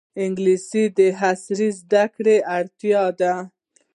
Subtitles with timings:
[0.23, 3.33] انګلیسي د عصري زده کړو اړتیا ده